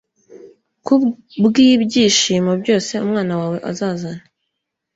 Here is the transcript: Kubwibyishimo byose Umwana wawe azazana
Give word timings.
Kubwibyishimo 0.85 2.51
byose 2.61 2.91
Umwana 3.05 3.33
wawe 3.39 3.57
azazana 3.69 4.23